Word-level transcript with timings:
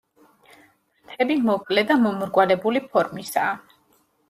ფრთები 1.09 1.37
მოკლე 1.51 1.85
და 1.93 1.99
მომრგვალებული 2.07 2.85
ფორმისაა. 2.97 3.55